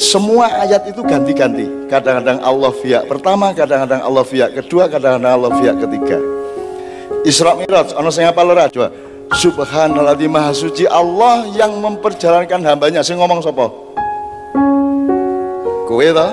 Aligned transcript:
semua 0.00 0.48
ayat 0.64 0.88
itu 0.88 1.04
ganti-ganti. 1.04 1.68
Kadang-kadang 1.92 2.40
Allah 2.40 2.72
via 2.80 3.04
pertama 3.04 3.52
kadang-kadang 3.52 4.00
Allah 4.00 4.24
via 4.24 4.48
kedua 4.48 4.88
kadang-kadang 4.88 5.32
Allah 5.36 5.50
via 5.60 5.72
ketiga. 5.76 6.18
Isra 7.28 7.52
Mi'raj 7.52 7.92
ono 7.92 8.08
sing 8.08 8.24
apa 8.24 8.40
lera 8.40 8.64
coba. 8.72 8.88
Subhanallah 9.30 10.16
di 10.16 10.26
maha 10.26 10.56
suci 10.56 10.88
Allah 10.88 11.46
yang 11.52 11.76
memperjalankan 11.78 12.64
hambanya. 12.64 13.04
Saya 13.04 13.20
ngomong 13.20 13.44
sapa? 13.44 13.68
Kowe 15.84 16.06
toh 16.16 16.32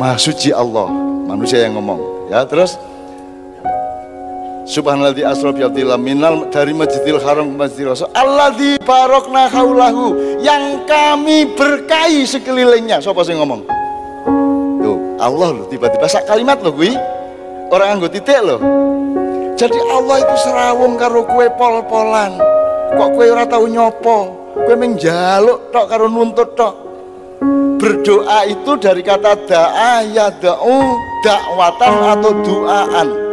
maha 0.00 0.16
suci 0.16 0.56
Allah 0.56 0.88
manusia 1.28 1.68
yang 1.68 1.76
ngomong. 1.76 2.32
Ya 2.32 2.48
terus 2.48 2.80
Subhanallah 4.64 5.12
di 5.12 5.20
asrof 5.20 5.60
minal 6.00 6.48
dari 6.48 6.72
Masjidil 6.72 7.20
Haram 7.20 7.52
ke 7.52 7.56
Masjidil 7.68 7.92
Allah 8.16 8.48
di 8.56 8.80
barokna 8.80 9.44
haulahu 9.52 10.40
yang 10.40 10.88
kami 10.88 11.52
berkahi 11.52 12.24
sekelilingnya. 12.24 12.96
Siapa 13.04 13.20
sih 13.28 13.36
ngomong? 13.36 13.60
Tuh 14.80 15.20
Allah 15.20 15.48
loh 15.52 15.68
tiba-tiba 15.68 16.08
sak 16.08 16.24
kalimat 16.24 16.64
loh 16.64 16.72
gue 16.72 16.96
orang 17.68 18.00
anggo 18.00 18.08
titik 18.08 18.40
loh. 18.40 18.56
Jadi 19.52 19.76
Allah 19.84 20.24
itu 20.24 20.36
serawung 20.48 20.96
karo 20.96 21.28
kue 21.28 21.44
pol-polan. 21.60 22.40
Kok 22.96 23.20
kue 23.20 23.28
ora 23.28 23.44
tahu 23.44 23.68
nyopo? 23.68 24.48
Kue 24.64 24.80
menjaluk 24.80 25.68
tok 25.76 25.92
karo 25.92 26.08
nuntut 26.08 26.56
tok. 26.56 26.74
Berdoa 27.76 28.48
itu 28.48 28.80
dari 28.80 29.04
kata 29.04 29.44
da'a 29.44 30.08
ya 30.08 30.32
da'u 30.32 30.80
dakwatan 31.20 31.94
atau 32.16 32.32
duaan 32.40 33.23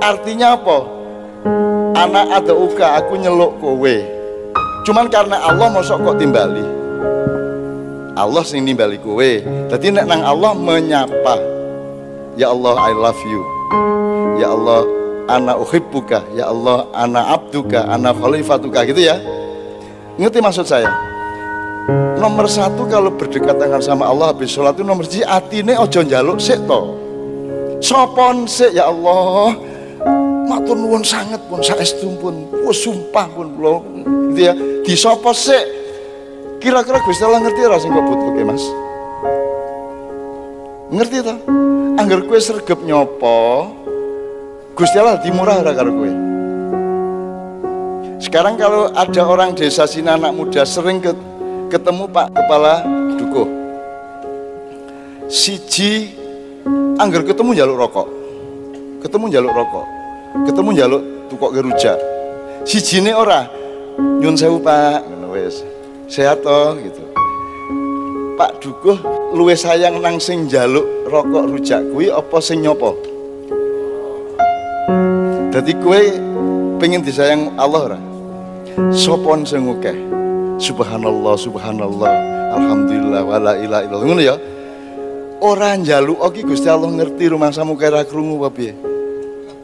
artinya 0.00 0.56
apa? 0.56 0.78
Anak 2.00 2.26
ada 2.32 2.52
uka 2.56 2.86
aku 3.00 3.20
nyeluk 3.20 3.60
kowe. 3.60 3.96
Cuman 4.88 5.06
karena 5.12 5.36
Allah 5.44 5.68
mosok 5.68 6.00
kok 6.00 6.16
timbali? 6.16 6.64
Allah 8.16 8.42
sing 8.44 8.64
nimbali 8.64 8.96
kowe. 9.00 9.30
Jadi 9.68 9.86
nek 9.92 10.08
nang 10.08 10.24
Allah 10.24 10.52
menyapa 10.56 11.36
ya 12.36 12.52
Allah 12.52 12.74
I 12.88 12.92
love 12.96 13.20
you. 13.28 13.42
Ya 14.40 14.52
Allah 14.52 14.84
anak 15.28 15.56
uhibbuka. 15.60 16.24
Ya 16.32 16.48
Allah 16.48 16.88
anak 16.96 17.24
abduka. 17.40 17.84
Anak 17.88 18.16
khalifatuka. 18.16 18.88
Gitu 18.88 19.04
ya. 19.04 19.20
Ngerti 20.16 20.40
maksud 20.40 20.66
saya? 20.68 20.88
Nomor 22.20 22.44
satu 22.44 22.84
kalau 22.84 23.08
berdekatan 23.16 23.80
sama 23.80 24.04
Allah 24.04 24.36
habis 24.36 24.52
sholat 24.52 24.76
itu 24.76 24.84
nomor 24.84 25.08
satu 25.08 25.24
atine 25.24 25.80
ojo 25.80 26.00
njaluk 26.04 26.36
sik 26.36 26.60
to. 26.68 26.80
Sopon 27.80 28.44
sik 28.44 28.76
ya 28.76 28.92
Allah 28.92 29.56
matur 30.50 30.74
nuwun 30.74 31.06
sangat 31.06 31.38
pun 31.46 31.62
saestu 31.62 32.10
pun 32.18 32.50
wis 32.66 32.82
sumpah 32.82 33.30
pun 33.30 33.54
kula 33.54 33.78
gitu 34.34 34.40
ya. 34.42 34.52
Disapa 34.82 35.30
sik? 35.30 35.78
Kira-kira 36.58 36.98
Gusti 37.06 37.22
Allah 37.22 37.46
ngerti 37.46 37.60
ora 37.62 37.78
sing 37.78 37.94
kok 37.94 38.04
butuhke 38.04 38.42
Mas? 38.42 38.64
Ngerti 40.90 41.18
ta? 41.22 41.34
Anggar 42.02 42.26
kowe 42.26 42.38
sregep 42.42 42.80
nyopo 42.82 43.70
Gusti 44.74 44.98
Allah 44.98 45.22
dimurah 45.22 45.62
ora 45.62 45.72
karo 45.72 45.90
kowe? 45.94 46.12
Sekarang 48.20 48.58
kalau 48.58 48.90
ada 48.92 49.22
orang 49.24 49.54
desa 49.54 49.86
sini 49.88 50.10
anak 50.10 50.34
muda 50.34 50.66
sering 50.66 51.00
ke, 51.00 51.14
ketemu 51.72 52.04
Pak 52.10 52.34
Kepala 52.34 52.84
Dukuh. 53.16 53.48
Siji 55.30 56.12
anggar 56.98 57.22
ketemu 57.22 57.54
jaluk 57.56 57.78
rokok. 57.86 58.08
Ketemu 59.00 59.26
jaluk 59.32 59.54
rokok 59.54 59.99
ketemu 60.46 60.70
jaluk 60.76 61.02
tukok 61.30 61.50
geruja 61.54 61.94
si 62.64 62.78
jine 62.82 63.14
ora 63.16 63.48
nyun 63.98 64.36
sewu 64.36 64.60
pak. 64.60 65.20
Sehat 66.10 66.42
toh 66.42 66.74
gitu. 66.74 67.06
Pak 68.34 68.58
Dukuh 68.58 68.98
luwe 69.30 69.54
sayang 69.54 70.02
nang 70.02 70.18
sing 70.18 70.50
jaluk 70.50 70.82
rokok 71.06 71.46
rujak. 71.46 71.86
Kuwi 71.94 72.10
apa 72.10 72.42
sing 72.42 72.66
nyopo? 72.66 72.98
Dadi 75.54 75.70
kue 75.78 76.18
pengen 76.82 77.06
disayang 77.06 77.54
Allah 77.54 77.94
ora? 77.94 78.00
Sopon 78.90 79.46
sing 79.46 79.62
subhanallah 80.58 81.34
subhanallah. 81.38 82.12
Alhamdulillah 82.58 83.22
wala 83.22 83.54
ilaha 83.54 83.82
illallah. 83.86 84.06
Ngono 84.10 84.22
ya? 84.26 84.34
Ora 85.38 85.78
njaluk 85.78 86.18
oke 86.18 86.42
Gusti 86.42 86.66
Allah 86.66 86.90
ngerti 86.90 87.30
rumah 87.30 87.54
samu 87.54 87.78
kira 87.78 88.02
krungu 88.02 88.42
apa 88.42 88.50
piye 88.50 88.89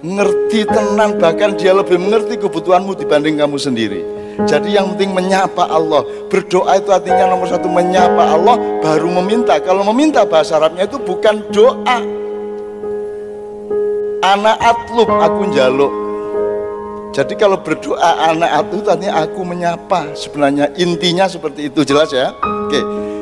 ngerti 0.06 0.62
tenan 0.70 1.18
bahkan 1.18 1.58
dia 1.58 1.74
lebih 1.74 1.98
mengerti 1.98 2.38
kebutuhanmu 2.38 2.94
dibanding 2.94 3.42
kamu 3.42 3.58
sendiri. 3.58 4.00
Jadi 4.46 4.76
yang 4.76 4.94
penting 4.94 5.16
menyapa 5.16 5.66
Allah. 5.66 6.04
Berdoa 6.28 6.76
itu 6.78 6.92
artinya 6.92 7.32
nomor 7.32 7.48
satu 7.50 7.66
menyapa 7.66 8.36
Allah 8.36 8.56
baru 8.84 9.08
meminta. 9.22 9.58
Kalau 9.58 9.82
meminta 9.90 10.22
bahasa 10.28 10.60
Arabnya 10.60 10.86
itu 10.86 11.00
bukan 11.00 11.40
doa. 11.50 11.98
Anak 14.22 14.56
atlub 14.60 15.08
aku 15.08 15.40
njaluk. 15.50 15.92
Jadi 17.16 17.32
kalau 17.40 17.56
berdoa 17.64 18.28
anak 18.28 18.50
atlub 18.60 18.84
artinya 18.86 19.24
aku 19.24 19.40
menyapa. 19.40 20.12
Sebenarnya 20.12 20.68
intinya 20.76 21.24
seperti 21.24 21.72
itu 21.72 21.80
jelas 21.82 22.12
ya? 22.12 22.36
Oke 22.68 23.15